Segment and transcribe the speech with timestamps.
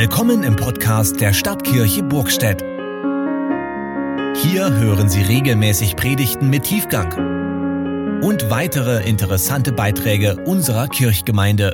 [0.00, 2.62] Willkommen im Podcast der Stadtkirche Burgstedt.
[4.36, 11.72] Hier hören Sie regelmäßig Predigten mit Tiefgang und weitere interessante Beiträge unserer Kirchgemeinde.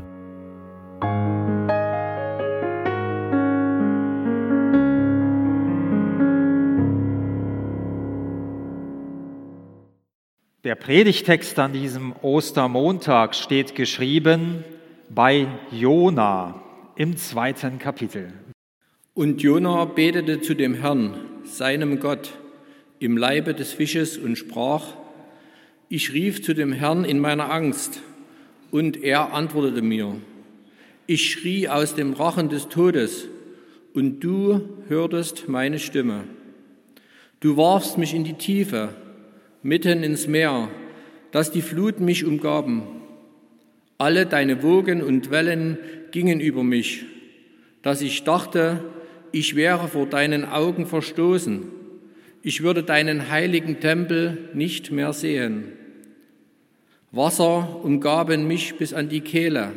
[10.64, 14.64] Der Predigtext an diesem Ostermontag steht geschrieben
[15.11, 16.63] bei Jona
[16.97, 18.33] im zweiten Kapitel.
[19.15, 22.33] Und Jona betete zu dem Herrn, seinem Gott,
[23.01, 24.95] im Leibe des Fisches und sprach,
[25.88, 28.01] ich rief zu dem Herrn in meiner Angst,
[28.71, 30.16] und er antwortete mir.
[31.07, 33.29] Ich schrie aus dem Rachen des Todes,
[33.93, 36.24] und du hörtest meine Stimme.
[37.41, 38.88] Du warfst mich in die Tiefe,
[39.63, 40.69] mitten ins Meer,
[41.30, 42.83] dass die Fluten mich umgaben.
[43.98, 45.79] Alle deine Wogen und Wellen
[46.11, 47.05] gingen über mich,
[47.83, 48.82] dass ich dachte,
[49.32, 51.65] ich wäre vor deinen Augen verstoßen,
[52.43, 55.73] ich würde deinen heiligen Tempel nicht mehr sehen.
[57.13, 59.73] Wasser umgaben mich bis an die Kehle,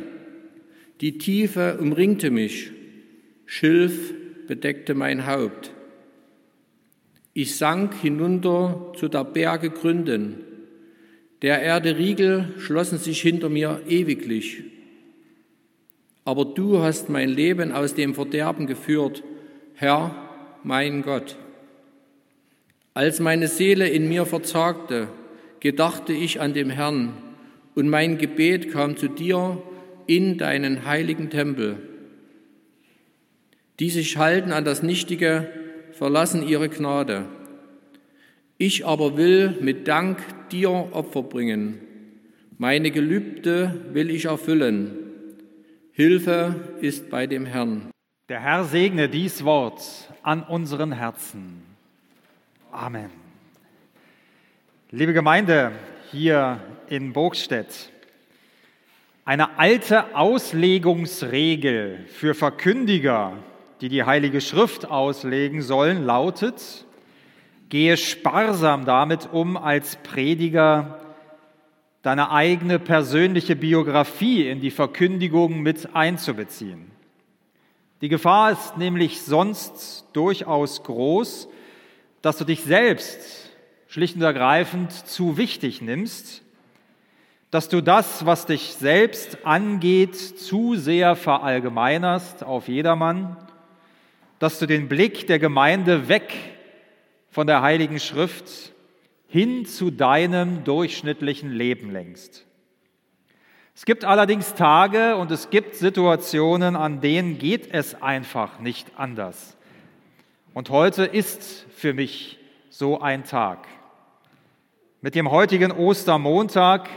[1.00, 2.72] die Tiefe umringte mich,
[3.46, 4.12] Schilf
[4.48, 5.72] bedeckte mein Haupt.
[7.34, 10.40] Ich sank hinunter zu der Berge Gründen,
[11.42, 14.64] der Erde Riegel schlossen sich hinter mir ewiglich
[16.28, 19.22] aber du hast mein Leben aus dem Verderben geführt,
[19.72, 20.14] Herr,
[20.62, 21.36] mein Gott.
[22.92, 25.08] Als meine Seele in mir verzagte,
[25.60, 27.14] gedachte ich an dem Herrn,
[27.74, 29.62] und mein Gebet kam zu dir
[30.06, 31.78] in deinen heiligen Tempel.
[33.80, 35.48] Die sich halten an das Nichtige,
[35.92, 37.24] verlassen ihre Gnade.
[38.60, 40.18] Ich aber will mit Dank
[40.50, 41.80] dir Opfer bringen.
[42.56, 44.98] Meine Gelübde will ich erfüllen.
[45.92, 47.92] Hilfe ist bei dem Herrn.
[48.28, 49.80] Der Herr segne dies Wort
[50.24, 51.62] an unseren Herzen.
[52.72, 53.10] Amen.
[54.90, 55.70] Liebe Gemeinde
[56.10, 57.90] hier in Burgstedt,
[59.24, 63.36] eine alte Auslegungsregel für Verkündiger,
[63.80, 66.86] die die Heilige Schrift auslegen sollen, lautet,
[67.68, 71.00] gehe sparsam damit um als Prediger
[72.02, 76.90] deine eigene persönliche Biografie in die Verkündigung mit einzubeziehen.
[78.00, 81.48] Die Gefahr ist nämlich sonst durchaus groß,
[82.22, 83.50] dass du dich selbst
[83.88, 86.42] schlicht und ergreifend zu wichtig nimmst,
[87.50, 93.36] dass du das, was dich selbst angeht, zu sehr verallgemeinerst auf jedermann,
[94.38, 96.57] dass du den Blick der Gemeinde weg
[97.38, 98.72] von der Heiligen Schrift
[99.28, 102.44] hin zu deinem durchschnittlichen Leben lenkst.
[103.76, 109.56] Es gibt allerdings Tage und es gibt Situationen, an denen geht es einfach nicht anders.
[110.52, 112.40] Und heute ist für mich
[112.70, 113.68] so ein Tag.
[115.00, 116.88] Mit dem heutigen Ostermontag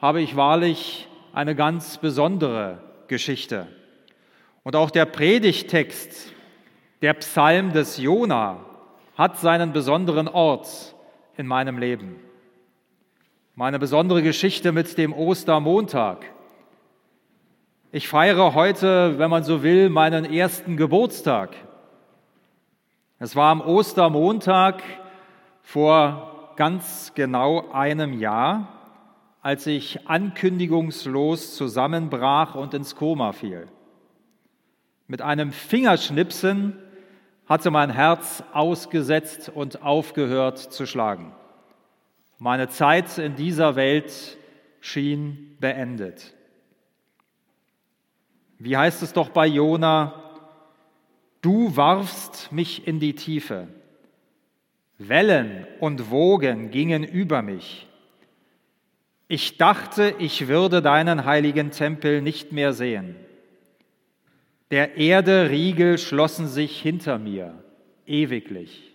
[0.00, 3.66] habe ich wahrlich eine ganz besondere Geschichte.
[4.62, 6.32] Und auch der Predigtext,
[7.02, 8.64] der Psalm des Jona,
[9.16, 10.94] hat seinen besonderen Ort
[11.36, 12.16] in meinem Leben.
[13.54, 16.26] Meine besondere Geschichte mit dem Ostermontag.
[17.92, 21.54] Ich feiere heute, wenn man so will, meinen ersten Geburtstag.
[23.20, 24.82] Es war am Ostermontag
[25.62, 28.68] vor ganz genau einem Jahr,
[29.40, 33.68] als ich ankündigungslos zusammenbrach und ins Koma fiel.
[35.06, 36.76] Mit einem Fingerschnipsen
[37.46, 41.32] hatte mein Herz ausgesetzt und aufgehört zu schlagen.
[42.38, 44.38] Meine Zeit in dieser Welt
[44.80, 46.34] schien beendet.
[48.58, 50.14] Wie heißt es doch bei Jona,
[51.42, 53.68] du warfst mich in die Tiefe.
[54.98, 57.86] Wellen und Wogen gingen über mich.
[59.28, 63.16] Ich dachte, ich würde deinen heiligen Tempel nicht mehr sehen.
[64.74, 67.54] Der Erde Riegel schlossen sich hinter mir,
[68.06, 68.92] ewiglich.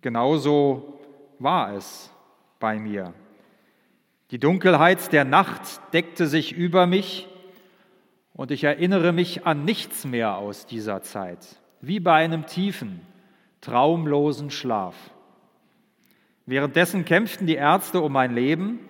[0.00, 0.98] Genauso
[1.38, 2.10] war es
[2.58, 3.14] bei mir.
[4.32, 5.62] Die Dunkelheit der Nacht
[5.92, 7.28] deckte sich über mich
[8.34, 11.46] und ich erinnere mich an nichts mehr aus dieser Zeit,
[11.80, 13.02] wie bei einem tiefen,
[13.60, 14.96] traumlosen Schlaf.
[16.44, 18.80] Währenddessen kämpften die Ärzte um mein Leben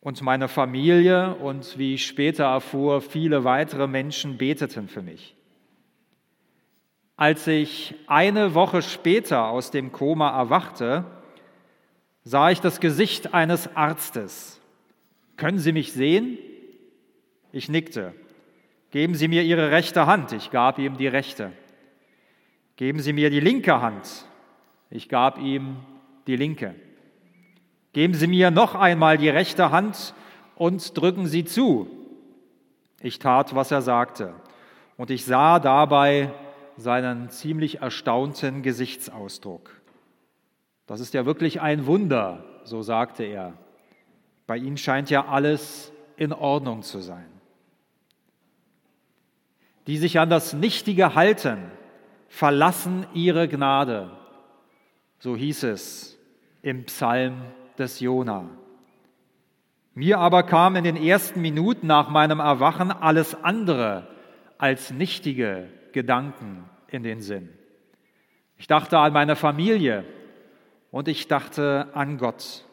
[0.00, 5.36] und meine Familie und wie ich später erfuhr, viele weitere Menschen beteten für mich.
[7.16, 11.04] Als ich eine Woche später aus dem Koma erwachte,
[12.24, 14.58] sah ich das Gesicht eines Arztes.
[15.36, 16.38] Können Sie mich sehen?
[17.52, 18.14] Ich nickte.
[18.90, 21.52] Geben Sie mir Ihre rechte Hand, ich gab ihm die rechte.
[22.76, 24.24] Geben Sie mir die linke Hand,
[24.88, 25.76] ich gab ihm
[26.26, 26.74] die linke.
[27.92, 30.14] Geben Sie mir noch einmal die rechte Hand
[30.54, 31.88] und drücken Sie zu.
[33.00, 34.34] Ich tat, was er sagte,
[34.96, 36.32] und ich sah dabei
[36.76, 39.80] seinen ziemlich erstaunten Gesichtsausdruck.
[40.86, 43.54] Das ist ja wirklich ein Wunder, so sagte er.
[44.46, 47.28] Bei Ihnen scheint ja alles in Ordnung zu sein.
[49.86, 51.70] Die sich an das Nichtige halten,
[52.28, 54.10] verlassen ihre Gnade.
[55.18, 56.18] So hieß es
[56.62, 57.42] im Psalm
[57.80, 58.48] des Jona.
[59.94, 64.06] Mir aber kam in den ersten Minuten nach meinem Erwachen alles andere
[64.58, 67.48] als nichtige Gedanken in den Sinn.
[68.56, 70.04] Ich dachte an meine Familie
[70.90, 72.64] und ich dachte an Gott.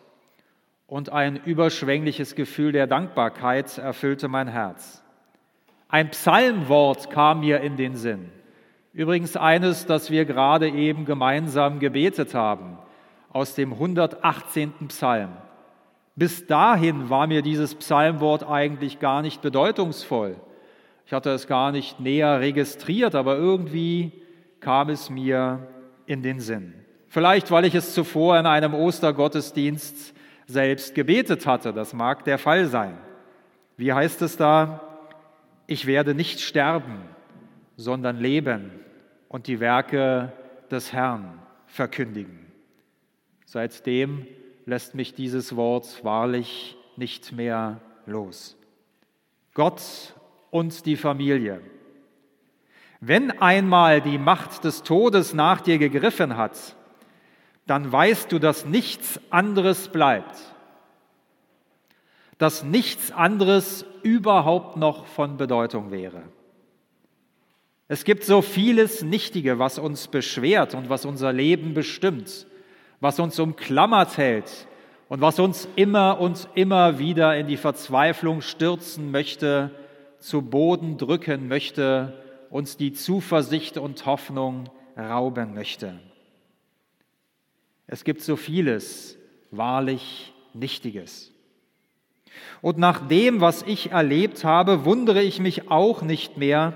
[0.86, 5.04] Und ein überschwängliches Gefühl der Dankbarkeit erfüllte mein Herz.
[5.90, 8.30] Ein Psalmwort kam mir in den Sinn.
[8.94, 12.78] Übrigens eines, das wir gerade eben gemeinsam gebetet haben,
[13.32, 14.74] aus dem 118.
[14.88, 15.30] Psalm.
[16.16, 20.36] Bis dahin war mir dieses Psalmwort eigentlich gar nicht bedeutungsvoll.
[21.06, 24.12] Ich hatte es gar nicht näher registriert, aber irgendwie
[24.60, 25.68] kam es mir
[26.06, 26.74] in den Sinn.
[27.08, 30.14] Vielleicht, weil ich es zuvor in einem Ostergottesdienst
[30.48, 31.72] selbst gebetet hatte.
[31.72, 32.98] Das mag der Fall sein.
[33.78, 34.82] Wie heißt es da?
[35.68, 37.02] Ich werde nicht sterben,
[37.76, 38.72] sondern leben
[39.30, 40.32] und die Werke
[40.72, 42.47] des Herrn verkündigen.
[43.50, 44.28] Seitdem
[44.66, 48.58] lässt mich dieses Wort wahrlich nicht mehr los.
[49.54, 49.82] Gott
[50.52, 51.62] und die Familie.
[53.00, 56.76] Wenn einmal die Macht des Todes nach dir gegriffen hat,
[57.66, 60.36] dann weißt du, dass nichts anderes bleibt,
[62.40, 66.24] dass nichts anderes überhaupt noch von Bedeutung wäre.
[67.88, 72.46] Es gibt so vieles Nichtige, was uns beschwert und was unser Leben bestimmt,
[73.00, 74.68] was uns umklammert hält
[75.10, 79.72] und was uns immer und immer wieder in die Verzweiflung stürzen möchte,
[80.20, 82.14] zu Boden drücken möchte,
[82.50, 86.00] uns die Zuversicht und Hoffnung rauben möchte.
[87.86, 89.18] Es gibt so vieles
[89.52, 91.32] wahrlich Nichtiges.
[92.62, 96.74] Und nach dem, was ich erlebt habe, wundere ich mich auch nicht mehr,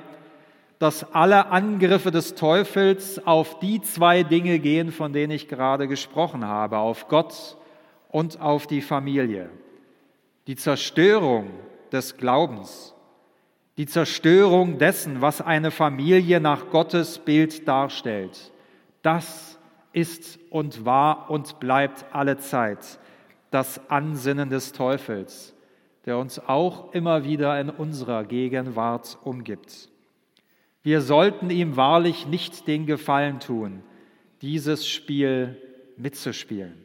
[0.82, 6.46] dass alle Angriffe des Teufels auf die zwei Dinge gehen, von denen ich gerade gesprochen
[6.46, 7.58] habe, auf Gott
[8.10, 9.50] und auf die Familie.
[10.48, 11.52] Die Zerstörung
[11.92, 12.96] des Glaubens
[13.78, 18.52] die Zerstörung dessen, was eine Familie nach Gottes Bild darstellt.
[19.02, 19.58] Das
[19.94, 23.00] ist und war und bleibt alle Zeit
[23.50, 25.54] das Ansinnen des Teufels,
[26.06, 29.91] der uns auch immer wieder in unserer Gegenwart umgibt.
[30.84, 33.84] Wir sollten ihm wahrlich nicht den Gefallen tun,
[34.42, 35.58] dieses Spiel
[35.98, 36.76] mitzuspielen.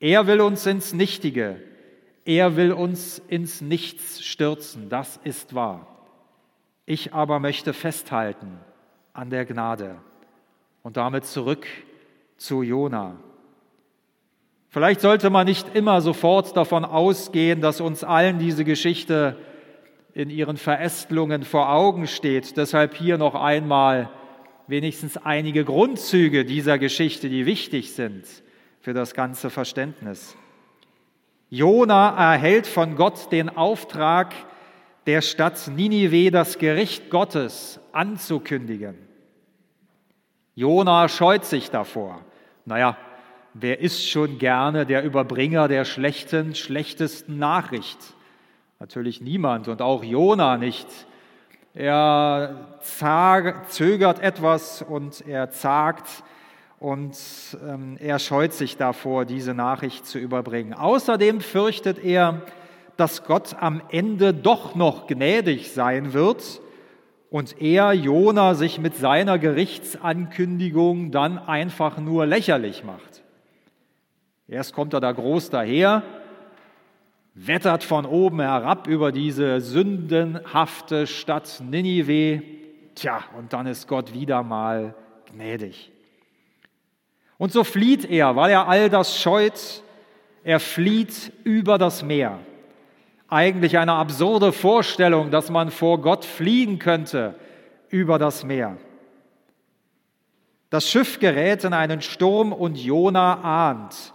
[0.00, 1.60] Er will uns ins Nichtige,
[2.24, 5.86] er will uns ins Nichts stürzen, das ist wahr.
[6.86, 8.58] Ich aber möchte festhalten
[9.12, 9.96] an der Gnade
[10.82, 11.66] und damit zurück
[12.36, 13.16] zu Jona.
[14.68, 19.36] Vielleicht sollte man nicht immer sofort davon ausgehen, dass uns allen diese Geschichte
[20.14, 22.56] in ihren Verästelungen vor Augen steht.
[22.56, 24.08] Deshalb hier noch einmal
[24.68, 28.24] wenigstens einige Grundzüge dieser Geschichte, die wichtig sind
[28.80, 30.36] für das ganze Verständnis.
[31.50, 34.34] Jona erhält von Gott den Auftrag,
[35.06, 38.96] der Stadt Ninive das Gericht Gottes anzukündigen.
[40.54, 42.24] Jona scheut sich davor.
[42.64, 42.96] Naja,
[43.52, 48.13] wer ist schon gerne der Überbringer der schlechten, schlechtesten Nachricht?
[48.84, 50.86] Natürlich niemand und auch Jona nicht.
[51.72, 52.76] Er
[53.68, 56.22] zögert etwas und er zagt,
[56.80, 57.16] und
[57.66, 60.74] ähm, er scheut sich davor, diese Nachricht zu überbringen.
[60.74, 62.42] Außerdem fürchtet er,
[62.98, 66.60] dass Gott am Ende doch noch gnädig sein wird
[67.30, 73.22] und er, Jona, sich mit seiner Gerichtsankündigung dann einfach nur lächerlich macht.
[74.46, 76.02] Erst kommt er da groß daher,
[77.34, 82.42] wettert von oben herab über diese sündenhafte Stadt Ninive,
[82.94, 84.94] tja, und dann ist Gott wieder mal
[85.32, 85.90] gnädig.
[87.36, 89.82] Und so flieht er, weil er all das scheut,
[90.44, 92.38] er flieht über das Meer.
[93.28, 97.34] Eigentlich eine absurde Vorstellung, dass man vor Gott fliehen könnte
[97.88, 98.76] über das Meer.
[100.70, 104.13] Das Schiff gerät in einen Sturm und Jona ahnt,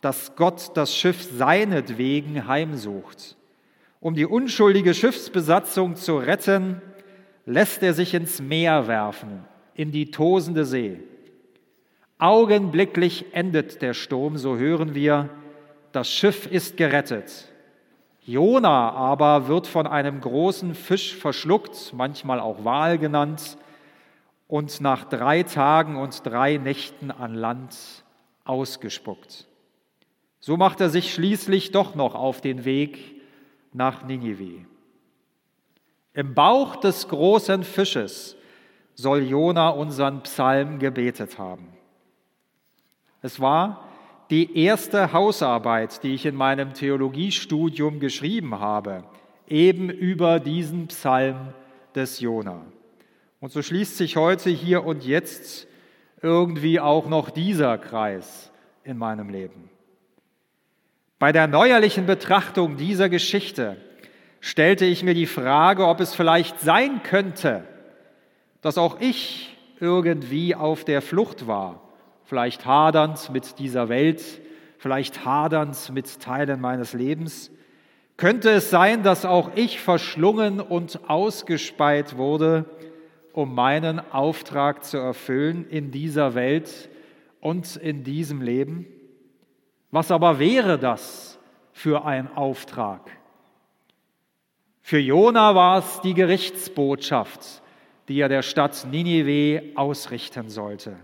[0.00, 3.36] dass Gott das Schiff seinetwegen heimsucht.
[4.00, 6.80] Um die unschuldige Schiffsbesatzung zu retten,
[7.44, 11.00] lässt er sich ins Meer werfen, in die tosende See.
[12.18, 15.28] Augenblicklich endet der Sturm, so hören wir,
[15.92, 17.48] das Schiff ist gerettet.
[18.22, 23.56] Jona aber wird von einem großen Fisch verschluckt, manchmal auch Wal genannt,
[24.46, 28.04] und nach drei Tagen und drei Nächten an Land
[28.44, 29.46] ausgespuckt.
[30.40, 32.98] So macht er sich schließlich doch noch auf den Weg
[33.72, 34.64] nach Ninive.
[36.14, 38.36] Im Bauch des großen Fisches
[38.94, 41.68] soll Jona unseren Psalm gebetet haben.
[43.22, 43.84] Es war
[44.30, 49.04] die erste Hausarbeit, die ich in meinem Theologiestudium geschrieben habe,
[49.46, 51.52] eben über diesen Psalm
[51.94, 52.64] des Jona.
[53.40, 55.66] Und so schließt sich heute hier und jetzt
[56.22, 58.52] irgendwie auch noch dieser Kreis
[58.84, 59.70] in meinem Leben.
[61.20, 63.76] Bei der neuerlichen Betrachtung dieser Geschichte
[64.40, 67.62] stellte ich mir die Frage, ob es vielleicht sein könnte,
[68.62, 71.82] dass auch ich irgendwie auf der Flucht war,
[72.24, 74.22] vielleicht hadernd mit dieser Welt,
[74.78, 77.50] vielleicht hadernd mit Teilen meines Lebens.
[78.16, 82.64] Könnte es sein, dass auch ich verschlungen und ausgespeit wurde,
[83.34, 86.88] um meinen Auftrag zu erfüllen in dieser Welt
[87.42, 88.86] und in diesem Leben?
[89.90, 91.38] Was aber wäre das
[91.72, 93.10] für ein Auftrag?
[94.82, 97.62] Für Jona war es die Gerichtsbotschaft,
[98.08, 100.96] die er der Stadt Ninive ausrichten sollte.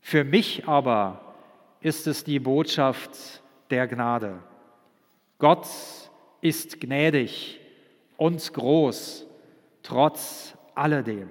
[0.00, 1.34] Für mich aber
[1.80, 4.38] ist es die Botschaft der Gnade.
[5.38, 5.66] Gott
[6.40, 7.60] ist gnädig
[8.16, 9.26] und groß,
[9.82, 11.28] trotz alledem.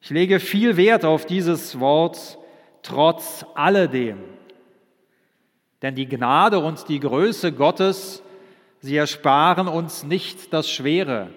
[0.00, 2.38] Ich lege viel Wert auf dieses Wort
[2.82, 4.37] trotz alledem.
[5.82, 8.22] Denn die Gnade und die Größe Gottes,
[8.80, 11.30] sie ersparen uns nicht das Schwere,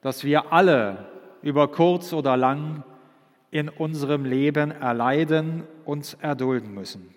[0.00, 1.06] das wir alle
[1.42, 2.84] über kurz oder lang
[3.50, 7.14] in unserem Leben erleiden und erdulden müssen.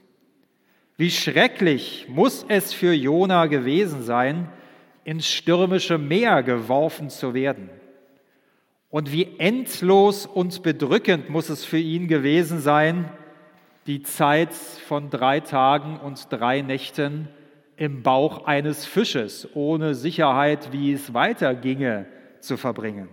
[0.95, 4.49] Wie schrecklich muss es für Jona gewesen sein,
[5.03, 7.69] ins stürmische Meer geworfen zu werden.
[8.89, 13.09] Und wie endlos und bedrückend muss es für ihn gewesen sein,
[13.87, 17.29] die Zeit von drei Tagen und drei Nächten
[17.77, 22.05] im Bauch eines Fisches ohne Sicherheit, wie es weiterginge,
[22.41, 23.07] zu verbringen.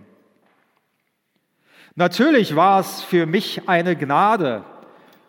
[1.95, 4.65] Natürlich war es für mich eine Gnade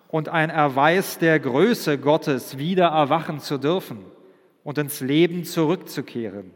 [0.09, 4.05] und ein Erweis der Größe Gottes, wieder erwachen zu dürfen
[4.65, 6.51] und ins Leben zurückzukehren.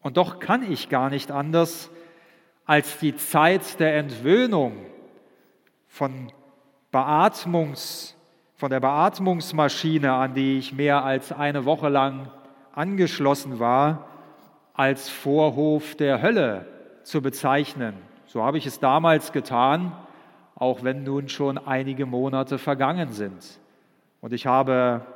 [0.00, 1.90] Und doch kann ich gar nicht anders,
[2.64, 4.86] als die Zeit der Entwöhnung
[5.88, 6.32] von
[6.92, 8.14] Beatmungs,
[8.54, 12.30] von der Beatmungsmaschine, an die ich mehr als eine Woche lang
[12.74, 14.08] angeschlossen war,
[14.74, 16.66] als Vorhof der Hölle
[17.02, 17.94] zu bezeichnen.
[18.26, 19.92] So habe ich es damals getan,
[20.54, 23.58] auch wenn nun schon einige Monate vergangen sind.
[24.20, 25.06] Und ich habe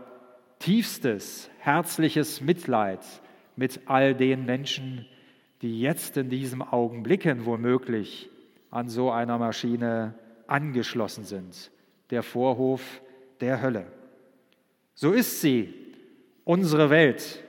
[0.59, 3.00] tiefstes, herzliches Mitleid
[3.54, 5.04] mit all den Menschen,
[5.61, 8.30] die jetzt in diesem Augenblicken womöglich
[8.71, 10.14] an so einer Maschine
[10.47, 11.71] angeschlossen sind.
[12.11, 12.83] Der Vorhof
[13.41, 13.87] der Hölle.
[14.95, 15.75] So ist sie,
[16.45, 17.43] unsere Welt.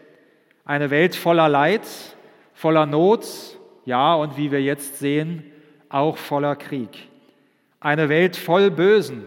[0.66, 1.88] Eine Welt voller Leid,
[2.54, 3.26] voller Not,
[3.86, 5.44] ja, und wie wir jetzt sehen,
[5.90, 7.08] auch voller Krieg.
[7.80, 9.24] Eine Welt voll Bösen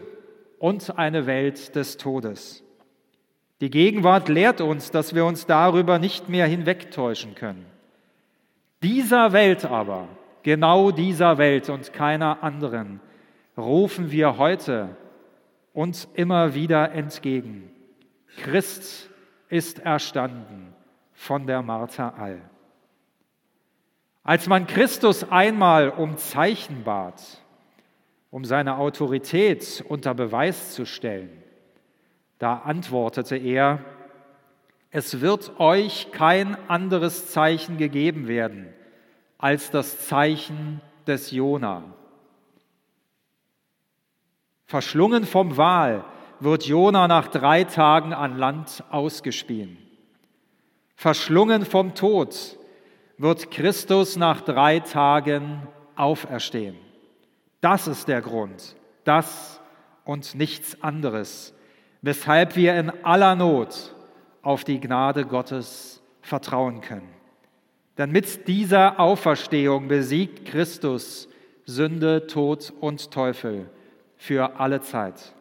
[0.59, 2.63] und eine Welt des Todes.
[3.61, 7.67] Die Gegenwart lehrt uns, dass wir uns darüber nicht mehr hinwegtäuschen können.
[8.83, 10.09] Dieser Welt aber,
[10.43, 13.01] genau dieser Welt und keiner anderen,
[13.61, 14.97] rufen wir heute
[15.73, 17.71] uns immer wieder entgegen.
[18.43, 19.11] Christ
[19.49, 20.75] ist erstanden
[21.13, 22.41] von der Martha All.
[24.23, 27.23] Als man Christus einmal um Zeichen bat,
[28.31, 31.31] um seine Autorität unter Beweis zu stellen,
[32.39, 33.81] da antwortete er,
[34.91, 38.67] es wird euch kein anderes Zeichen gegeben werden
[39.39, 41.85] als das Zeichen des Jona.
[44.71, 46.05] Verschlungen vom Wal
[46.39, 49.77] wird Jona nach drei Tagen an Land ausgespien.
[50.95, 52.57] Verschlungen vom Tod
[53.19, 56.77] wird Christus nach drei Tagen auferstehen.
[57.61, 59.61] Das ist der Grund, das
[60.05, 61.53] und nichts anderes,
[62.01, 63.93] weshalb wir in aller Not
[64.41, 67.13] auf die Gnade Gottes vertrauen können.
[67.99, 71.29] Denn mit dieser Auferstehung besiegt Christus
[71.65, 73.69] Sünde, Tod und Teufel
[74.21, 75.33] für alle Zeit.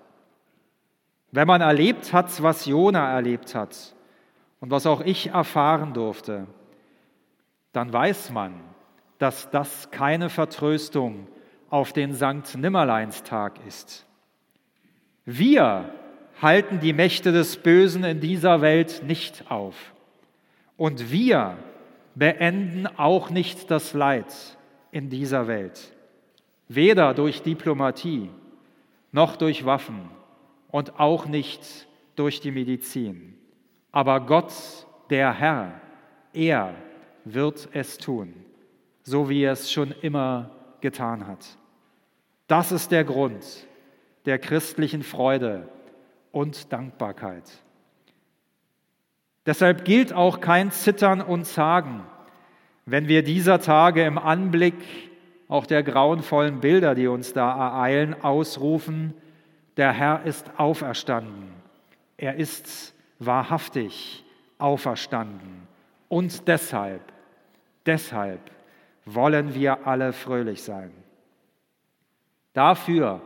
[1.32, 3.94] Wenn man erlebt hat, was Jona erlebt hat
[4.62, 6.48] und was auch ich erfahren durfte,
[7.74, 8.54] dann weiß man,
[9.18, 11.28] dass das keine Vertröstung
[11.70, 14.06] auf den Sankt Nimmerleinstag ist.
[15.26, 15.94] Wir
[16.42, 19.76] halten die Mächte des Bösen in dieser Welt nicht auf.
[20.78, 21.58] Und wir
[22.16, 24.34] beenden auch nicht das Leid
[24.92, 25.92] in dieser Welt,
[26.70, 28.30] weder durch Diplomatie
[29.12, 30.10] noch durch Waffen
[30.70, 33.38] und auch nicht durch die Medizin.
[33.92, 34.54] Aber Gott,
[35.10, 35.82] der Herr,
[36.34, 36.76] er
[37.26, 38.34] wird es tun,
[39.04, 40.52] so wie er es schon immer
[40.82, 41.46] getan hat.
[42.48, 43.46] Das ist der Grund
[44.26, 45.68] der christlichen Freude
[46.32, 47.50] und Dankbarkeit.
[49.46, 52.04] Deshalb gilt auch kein Zittern und Zagen,
[52.86, 54.76] wenn wir dieser Tage im Anblick
[55.50, 59.14] auch der grauenvollen Bilder, die uns da ereilen, ausrufen,
[59.76, 61.50] der Herr ist auferstanden.
[62.18, 64.24] Er ist wahrhaftig
[64.60, 65.68] auferstanden.
[66.08, 67.02] Und deshalb,
[67.86, 68.40] deshalb
[69.06, 70.92] wollen wir alle fröhlich sein.
[72.54, 73.22] Dafür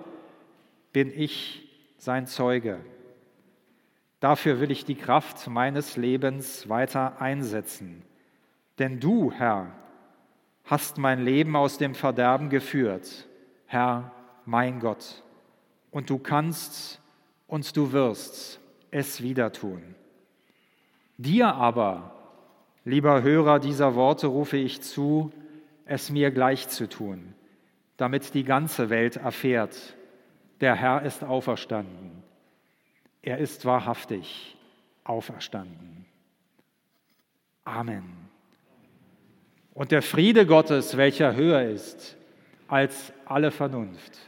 [0.94, 2.80] bin ich sein Zeuge.
[4.22, 8.04] Dafür will ich die Kraft meines Lebens weiter einsetzen.
[8.80, 9.72] Denn du, Herr,
[10.64, 13.28] hast mein Leben aus dem Verderben geführt,
[13.66, 14.12] Herr,
[14.46, 15.24] mein Gott.
[15.92, 17.02] Und du kannst
[17.48, 18.60] und du wirst
[18.92, 19.96] es wieder tun.
[21.18, 22.14] Dir aber,
[22.86, 25.32] lieber Hörer dieser Worte, rufe ich zu,
[25.86, 27.34] es mir gleich zu tun,
[27.98, 29.96] damit die ganze Welt erfährt,
[30.62, 32.24] der Herr ist auferstanden.
[33.22, 34.58] Er ist wahrhaftig
[35.04, 36.06] auferstanden.
[37.64, 38.23] Amen.
[39.74, 42.16] Und der Friede Gottes, welcher höher ist
[42.68, 44.20] als alle Vernunft,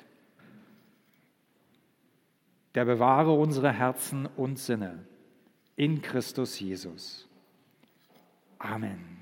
[2.73, 5.05] der bewahre unsere Herzen und Sinne
[5.75, 7.27] in Christus Jesus.
[8.59, 9.14] Amen.